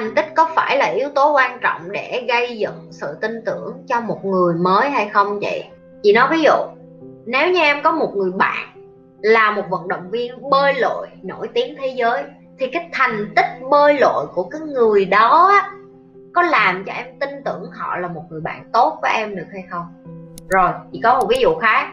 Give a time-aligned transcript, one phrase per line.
[0.00, 3.84] thành tích có phải là yếu tố quan trọng để gây dựng sự tin tưởng
[3.88, 5.64] cho một người mới hay không chị?
[6.02, 6.52] Chị nói ví dụ,
[7.26, 8.66] nếu như em có một người bạn
[9.20, 12.22] là một vận động viên bơi lội nổi tiếng thế giới,
[12.58, 15.62] thì cái thành tích bơi lội của cái người đó
[16.34, 19.46] có làm cho em tin tưởng họ là một người bạn tốt với em được
[19.52, 19.86] hay không?
[20.48, 21.90] Rồi, chị có một ví dụ khác.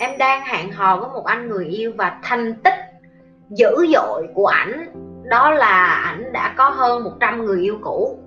[0.00, 2.74] Em đang hẹn hò với một anh người yêu và thành tích
[3.50, 8.18] dữ dội của ảnh đó là ảnh đã có hơn 100 người yêu cũ.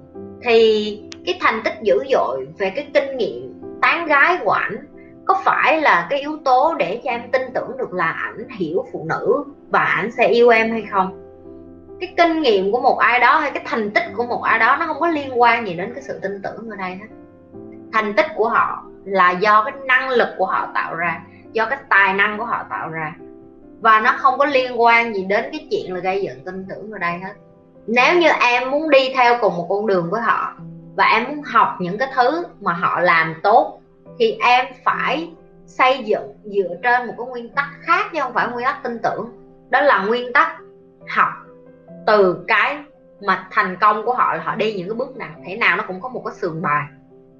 [0.44, 4.76] Thì cái thành tích dữ dội về cái kinh nghiệm tán gái của ảnh
[5.26, 8.86] có phải là cái yếu tố để cho em tin tưởng được là ảnh hiểu
[8.92, 11.26] phụ nữ và ảnh sẽ yêu em hay không?
[12.00, 14.78] Cái kinh nghiệm của một ai đó hay cái thành tích của một ai đó
[14.80, 17.08] nó không có liên quan gì đến cái sự tin tưởng ở đây hết.
[17.94, 21.80] Thành tích của họ là do cái năng lực của họ tạo ra, do cái
[21.90, 23.14] tài năng của họ tạo ra
[23.82, 26.92] và nó không có liên quan gì đến cái chuyện là gây dựng tin tưởng
[26.92, 27.34] ở đây hết.
[27.88, 30.54] Nếu như em muốn đi theo cùng một con đường với họ,
[30.96, 33.82] và em muốn học những cái thứ mà họ làm tốt,
[34.20, 35.32] thì em phải
[35.66, 39.00] xây dựng dựa trên một cái nguyên tắc khác chứ không phải nguyên tắc tin
[39.04, 39.30] tưởng.
[39.70, 40.58] Đó là nguyên tắc
[41.10, 41.30] học.
[42.08, 42.78] Từ cái
[43.22, 45.30] mà thành công của họ là họ đi những cái bước nào.
[45.46, 46.84] Thế nào nó cũng có một cái sườn bài.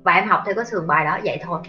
[0.04, 1.60] Và em học theo cái sườn bài đó, vậy thôi.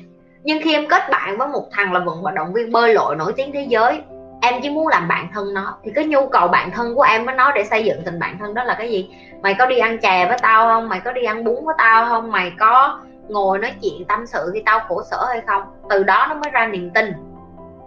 [0.43, 3.33] Nhưng khi em kết bạn với một thằng là vận động viên bơi lội nổi
[3.33, 4.03] tiếng thế giới
[4.41, 5.79] em chỉ muốn làm bạn thân nó.
[5.85, 8.39] Thì cái nhu cầu bạn thân của em với nó để xây dựng tình bạn
[8.39, 9.11] thân đó là cái gì?
[9.43, 10.89] Mày có đi ăn chè với tao không?
[10.89, 12.33] Mày có đi ăn bún với tao không?
[12.33, 15.63] Mày có ngồi nói chuyện tâm sự khi tao khổ sở hay không?
[15.91, 17.13] Từ đó nó mới ra niềm tin.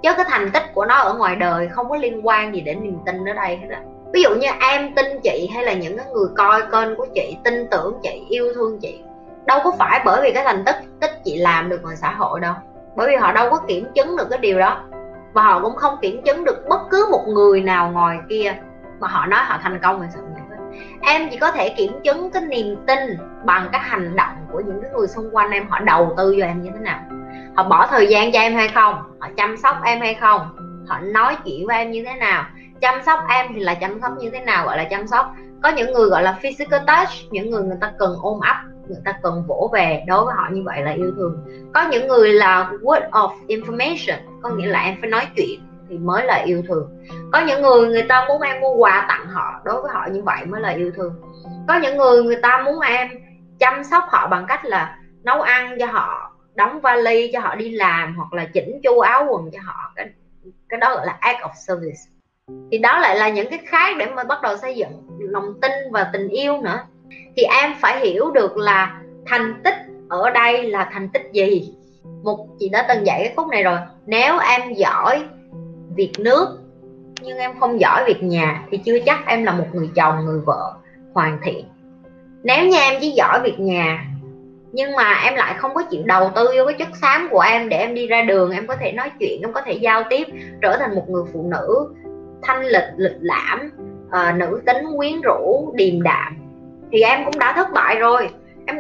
[0.03, 2.83] Chứ cái thành tích của nó ở ngoài đời không có liên quan gì đến
[2.83, 3.81] niềm tin ở đây hết á.
[4.13, 7.37] Ví dụ như em tin chị hay là những cái người coi kênh của chị,
[7.43, 9.01] tin tưởng chị, yêu thương chị,
[9.45, 12.39] đâu có phải bởi vì cái thành tích tích chị làm được ngoài xã hội
[12.39, 12.53] đâu.
[12.95, 14.81] Bởi vì họ đâu có kiểm chứng được cái điều đó
[15.33, 18.55] và họ cũng không kiểm chứng được bất cứ một người nào ngoài kia.
[18.99, 20.09] Mà họ nói họ thành công rồi.
[20.13, 20.19] sự
[21.01, 22.99] em chỉ có thể kiểm chứng cái niềm tin
[23.45, 25.67] bằng cái hành động của những cái người xung quanh em.
[25.69, 26.99] Họ đầu tư cho em như thế nào?
[27.55, 28.95] Họ bỏ thời gian cho em hay không?
[29.19, 30.41] Họ chăm sóc em hay không?
[30.87, 32.45] Họ nói chuyện với em như thế nào?
[32.81, 35.33] Chăm sóc em thì là chăm sóc như thế nào gọi là chăm sóc?
[35.63, 38.55] Có những người gọi là physical touch, những người người ta cần ôm ấp,
[38.87, 41.37] người ta cần vỗ về đối với họ như vậy là yêu thương.
[41.73, 45.59] Có những người là word of information có nghĩa là em phải nói chuyện
[45.89, 46.89] thì mới là yêu thương.
[47.31, 50.21] Có những người người ta muốn em mua quà tặng họ đối với họ như
[50.21, 51.13] vậy mới là yêu thương.
[51.67, 53.09] Có những người người ta muốn em
[53.59, 57.71] chăm sóc họ bằng cách là nấu ăn cho họ đóng vali cho họ đi
[57.71, 59.91] làm hoặc là chỉnh chu áo quần cho họ.
[59.95, 60.09] Cái
[60.69, 61.99] cái đó gọi là act of service.
[62.71, 65.71] Thì đó lại là những cái khác để mà bắt đầu xây dựng lòng tin
[65.91, 66.79] và tình yêu nữa.
[67.35, 69.75] Thì em phải hiểu được là thành tích
[70.09, 71.73] ở đây là thành tích gì
[72.23, 73.77] một chị đã từng dạy cái khúc này rồi.
[74.05, 75.23] Nếu em giỏi
[75.95, 76.59] việc nước
[77.21, 80.39] nhưng em không giỏi việc nhà thì chưa chắc em là một người chồng người
[80.45, 80.73] vợ
[81.13, 81.65] hoàn thiện.
[82.43, 84.05] Nếu như em chỉ giỏi việc nhà
[84.73, 87.69] nhưng mà em lại không có chịu đầu tư vô cái chất xám của em
[87.69, 90.27] để em đi ra đường em có thể nói chuyện em có thể giao tiếp
[90.61, 91.93] trở thành một người phụ nữ
[92.41, 93.71] thanh lịch lịch lãm
[94.07, 96.37] uh, nữ tính quyến rũ điềm đạm
[96.91, 98.29] thì em cũng đã thất bại rồi.
[98.65, 98.75] Em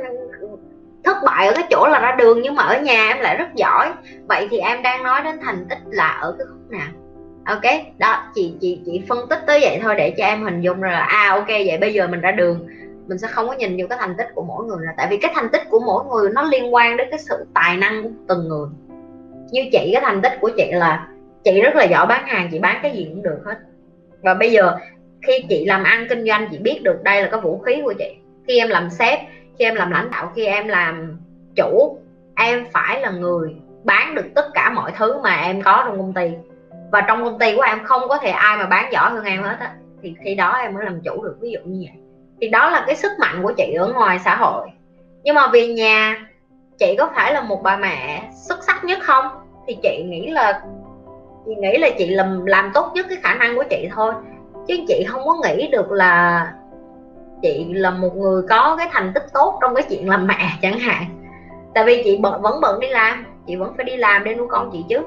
[1.03, 3.55] thất bại ở cái chỗ là ra đường nhưng mà ở nhà em lại rất
[3.55, 3.91] giỏi.
[4.27, 6.87] Vậy thì em đang nói đến thành tích là ở cái khúc nào?
[7.45, 10.83] Ok, đó, chị chị chị phân tích tới vậy thôi để cho em hình dung
[10.83, 12.67] là à ok, vậy bây giờ mình ra đường.
[13.07, 15.17] Mình sẽ không có nhìn vô cái thành tích của mỗi người là tại vì
[15.17, 18.09] cái thành tích của mỗi người nó liên quan đến cái sự tài năng của
[18.27, 18.67] từng người.
[19.51, 21.07] Như chị, cái thành tích của chị là,
[21.43, 23.57] chị rất là giỏi bán hàng, chị bán cái gì cũng được hết.
[24.21, 24.77] Và bây giờ
[25.27, 27.93] khi chị làm ăn kinh doanh, chị biết được đây là cái vũ khí của
[27.93, 28.15] chị.
[28.47, 29.19] Khi em làm sếp
[29.59, 31.17] khi em làm lãnh đạo, khi em làm
[31.55, 31.97] chủ,
[32.35, 36.13] em phải là người bán được tất cả mọi thứ mà em có trong công
[36.13, 36.31] ty.
[36.91, 39.43] Và trong công ty của em không có thể ai mà bán giỏi hơn em
[39.43, 39.73] hết á.
[40.01, 42.03] Thì khi đó em mới làm chủ được, ví dụ như vậy.
[42.41, 44.67] Thì đó là cái sức mạnh của chị ở ngoài xã hội.
[45.23, 46.27] Nhưng mà về nhà
[46.77, 49.25] chị có phải là một bà mẹ xuất sắc nhất không?
[49.67, 50.61] Thì chị nghĩ là,
[51.45, 54.13] chị nghĩ là chị làm làm tốt nhất cái khả năng của chị thôi.
[54.67, 56.47] Chứ chị không có nghĩ được là
[57.43, 60.79] chị là một người có cái thành tích tốt trong cái chuyện làm mẹ chẳng
[60.79, 61.05] hạn.
[61.73, 64.47] Tại vì chị bận, vẫn bận đi làm chị vẫn phải đi làm để nuôi
[64.49, 64.97] con chị chứ.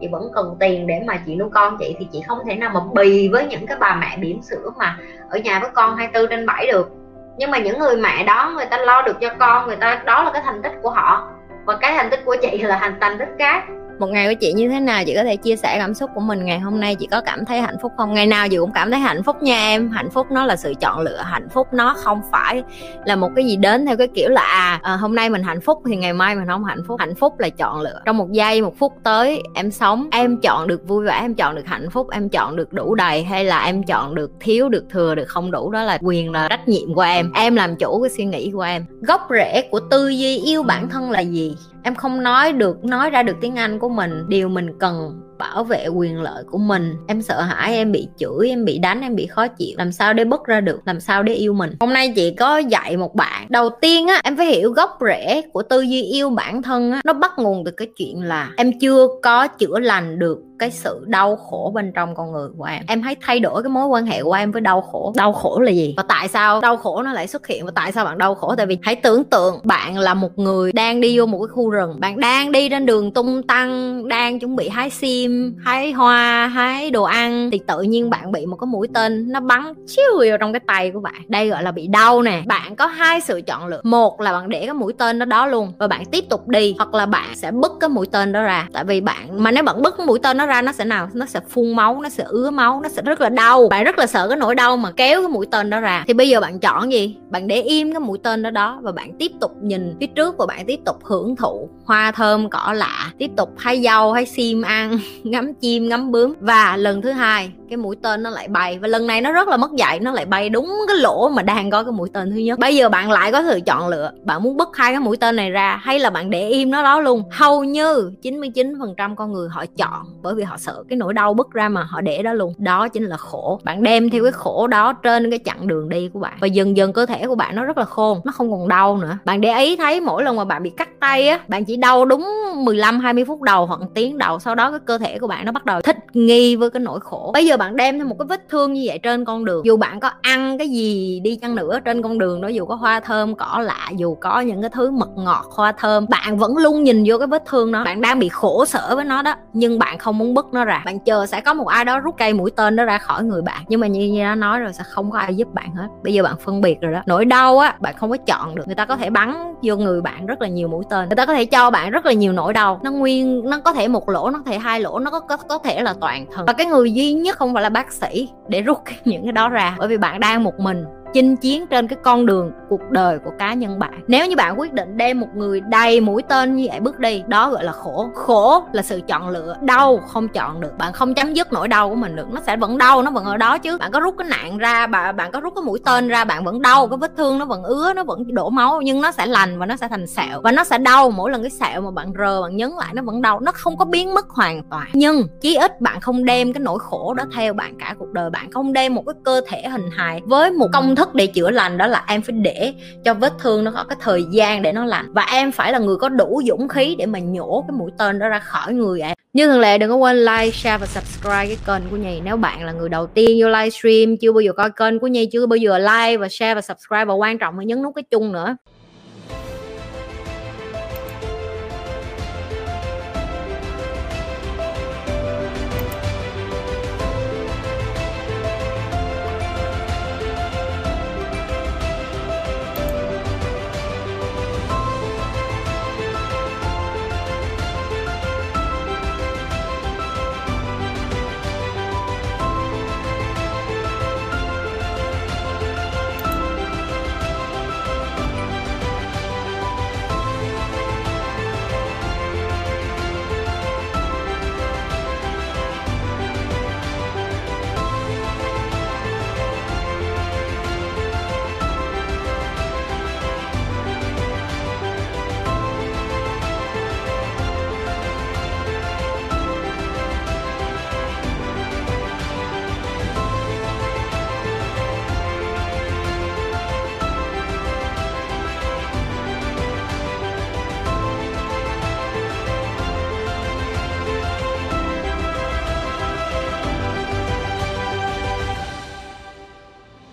[0.00, 2.70] Chị vẫn cần tiền để mà chị nuôi con chị thì chị không thể nào
[2.74, 4.98] mà bì với những cái bà mẹ bỉm sữa mà
[5.30, 6.90] ở nhà với con 24 trên 7 được.
[7.38, 10.24] Nhưng mà những người mẹ đó người ta lo được cho con người ta đó
[10.24, 11.28] là cái thành tích của họ.
[11.64, 13.64] Và cái thành tích của chị là thành thành tích khác
[14.00, 15.04] một ngày của chị như thế nào?
[15.06, 16.94] Chị có thể chia sẻ cảm xúc của mình ngày hôm nay.
[16.94, 18.14] Chị có cảm thấy hạnh phúc không?
[18.14, 19.90] Ngày nào chị cũng cảm thấy hạnh phúc nha em.
[19.90, 21.22] Hạnh phúc nó là sự chọn lựa.
[21.22, 22.62] Hạnh phúc nó không phải
[23.04, 25.60] là một cái gì đến theo cái kiểu là à, à hôm nay mình hạnh
[25.60, 27.00] phúc thì ngày mai mình không hạnh phúc.
[27.00, 28.00] Hạnh phúc là chọn lựa.
[28.04, 30.08] Trong một giây một phút tới em sống.
[30.10, 33.24] Em chọn được vui vẻ em chọn được hạnh phúc em chọn được đủ đầy
[33.24, 35.70] hay là em chọn được thiếu được thừa được không đủ?
[35.70, 37.32] Đó là quyền là trách nhiệm của em.
[37.32, 38.84] Em làm chủ cái suy nghĩ của em.
[39.00, 41.56] Gốc rễ của tư duy yêu bản thân là gì?
[41.82, 45.64] Em không nói được nói ra được tiếng anh của mình điều mình cần bảo
[45.64, 46.94] vệ quyền lợi của mình.
[47.06, 49.74] Em sợ hãi em bị chửi em bị đánh em bị khó chịu.
[49.78, 50.80] Làm sao để bứt ra được?
[50.84, 51.74] Làm sao để yêu mình?
[51.80, 53.46] Hôm nay chị có dạy một bạn.
[53.48, 57.00] Đầu tiên á em phải hiểu gốc rễ của tư duy yêu bản thân á.
[57.04, 61.04] Nó bắt nguồn từ cái chuyện là em chưa có chữa lành được cái sự
[61.06, 62.82] đau khổ bên trong con người của em.
[62.88, 65.12] Em hãy thay đổi cái mối quan hệ của em với đau khổ.
[65.16, 65.94] Đau khổ là gì?
[65.96, 68.54] Và tại sao đau khổ nó lại xuất hiện và tại sao bạn đau khổ?
[68.56, 71.70] Tại vì hãy tưởng tượng bạn là một người đang đi vô một cái khu
[71.70, 72.00] rừng.
[72.00, 75.27] Bạn đang đi trên đường tung tăng đang chuẩn bị hái sim
[75.64, 79.40] hái hoa, hái đồ ăn thì tự nhiên bạn bị một cái mũi tên nó
[79.40, 81.22] bắn chiêu vào trong cái tay của bạn.
[81.28, 82.42] Đây gọi là bị đau nè.
[82.46, 83.80] Bạn có hai sự chọn lựa.
[83.84, 86.74] Một là bạn để cái mũi tên đó đó luôn và bạn tiếp tục đi,
[86.78, 88.68] hoặc là bạn sẽ bứt cái mũi tên đó ra.
[88.72, 91.08] Tại vì bạn, mà nếu bạn bứt cái mũi tên nó ra, nó sẽ nào?
[91.14, 93.68] Nó sẽ phun máu, nó sẽ ứa máu, nó sẽ rất là đau.
[93.70, 96.04] Bạn rất là sợ cái nỗi đau mà kéo cái mũi tên đó ra.
[96.06, 97.16] Thì bây giờ bạn chọn gì?
[97.30, 100.38] Bạn để im cái mũi tên đó đó và bạn tiếp tục nhìn phía trước
[100.38, 104.26] và bạn tiếp tục hưởng thụ hoa thơm, cỏ lạ, tiếp tục hay dâu hay
[104.26, 104.98] sim ăn.
[105.22, 106.34] ngắm chim, ngắm bướm.
[106.40, 108.78] Và lần thứ hai, cái mũi tên nó lại bay.
[108.78, 111.42] Và lần này nó rất là mất dạy, nó lại bay đúng cái lỗ mà
[111.42, 112.58] đang có cái mũi tên thứ nhất.
[112.58, 115.36] Bây giờ bạn lại có sự chọn lựa, bạn muốn bứt hai cái mũi tên
[115.36, 117.22] này ra, hay là bạn để im nó đó luôn?
[117.30, 121.50] Hầu như 99% con người họ chọn, bởi vì họ sợ cái nỗi đau bứt
[121.52, 122.54] ra mà họ để đó luôn.
[122.58, 123.60] Đó chính là khổ.
[123.64, 126.38] Bạn đem theo cái khổ đó trên cái chặng đường đi của bạn.
[126.40, 128.96] Và dần dần cơ thể của bạn nó rất là khôn, nó không còn đau
[128.96, 129.18] nữa.
[129.24, 132.04] Bạn để ý thấy mỗi lần mà bạn bị cắt tay á, bạn chỉ đau
[132.04, 132.28] đúng
[132.64, 135.52] 15 20 phút đầu hoặc tiếng đầu, sau đó cái cơ thể của bạn nó
[135.52, 137.30] bắt đầu thích nghi với cái nỗi khổ.
[137.34, 139.76] Bây giờ bạn đem thêm một cái vết thương như vậy trên con đường, dù
[139.76, 143.00] bạn có ăn cái gì đi chăng nữa trên con đường đó, dù có hoa
[143.00, 146.84] thơm, cỏ lạ, dù có những cái thứ mật ngọt, hoa thơm, bạn vẫn luôn
[146.84, 149.78] nhìn vô cái vết thương đó bạn đang bị khổ sở với nó đó, nhưng
[149.78, 150.82] bạn không muốn bứt nó ra.
[150.84, 153.42] Bạn chờ sẽ có một ai đó rút cây mũi tên đó ra khỏi người
[153.42, 155.86] bạn, nhưng mà như như nó nói rồi sẽ không có ai giúp bạn hết.
[156.02, 157.02] Bây giờ bạn phân biệt rồi đó.
[157.06, 158.62] Nỗi đau á, bạn không có chọn được.
[158.66, 161.26] Người ta có thể bắn vô người bạn rất là nhiều mũi tên, người ta
[161.26, 162.80] có thể cho bạn rất là nhiều nỗi đau.
[162.82, 165.36] Nó nguyên, nó có thể một lỗ, nó có thể hai lỗ nó có có,
[165.36, 166.46] có thể là toàn thân.
[166.46, 169.48] Và cái người duy nhất không phải là bác sĩ để rút những cái đó
[169.48, 170.84] ra bởi vì bạn đang một mình
[171.14, 174.00] chinh chiến trên cái con đường cuộc đời của cá nhân bạn.
[174.06, 177.22] Nếu như bạn quyết định đem một người đầy mũi tên như vậy bước đi,
[177.26, 178.10] đó gọi là khổ.
[178.14, 180.78] Khổ là sự chọn lựa, đau không chọn được.
[180.78, 183.24] Bạn không chấm dứt nỗi đau của mình được, nó sẽ vẫn đau, nó vẫn
[183.24, 183.78] ở đó chứ.
[183.78, 186.44] Bạn có rút cái nạn ra bạn bạn có rút cái mũi tên ra, bạn
[186.44, 189.26] vẫn đau, cái vết thương nó vẫn ứa, nó vẫn đổ máu, nhưng nó sẽ
[189.26, 190.40] lành và nó sẽ thành sẹo.
[190.42, 193.02] Và nó sẽ đau, mỗi lần cái sẹo mà bạn rờ, bạn nhấn lại nó
[193.02, 193.40] vẫn đau.
[193.40, 194.86] Nó không có biến mất hoàn toàn.
[194.92, 198.30] Nhưng chí ít bạn không đem cái nỗi khổ đó theo bạn cả cuộc đời.
[198.30, 201.50] Bạn không đem một cái cơ thể hình hài với một công thức để chữa
[201.50, 202.72] lành, đó là em phải để
[203.04, 205.12] cho vết thương nó có cái thời gian để nó lành.
[205.12, 208.18] Và em phải là người có đủ dũng khí để mà nhổ cái mũi tên
[208.18, 209.16] đó ra khỏi người em.
[209.32, 212.36] Như thường lệ, đừng có quên like, share và subscribe cái kênh của nhì nếu
[212.36, 215.46] bạn là người đầu tiên vô livestream, chưa bao giờ coi kênh của nhì, chưa
[215.46, 217.04] bao giờ like và share và subscribe.
[217.04, 218.56] Và quan trọng là nhấn nút cái chung nữa.